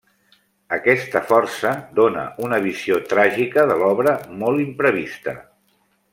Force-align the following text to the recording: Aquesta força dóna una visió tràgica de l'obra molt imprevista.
Aquesta 0.77 1.19
força 1.31 1.73
dóna 1.99 2.23
una 2.47 2.59
visió 2.65 2.97
tràgica 3.13 3.67
de 3.73 3.77
l'obra 3.83 4.15
molt 4.41 4.65
imprevista. 4.67 5.37